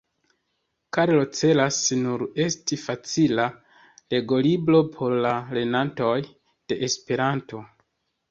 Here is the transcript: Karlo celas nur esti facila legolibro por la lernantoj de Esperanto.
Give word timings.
Karlo 0.95 1.25
celas 1.39 1.75
nur 2.05 2.23
esti 2.45 2.79
facila 2.85 3.45
legolibro 4.15 4.81
por 4.95 5.15
la 5.27 5.33
lernantoj 5.59 6.17
de 6.73 6.79
Esperanto. 6.89 7.61